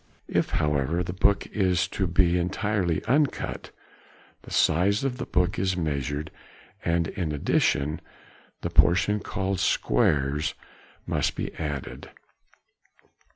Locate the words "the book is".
1.03-1.87, 5.19-5.77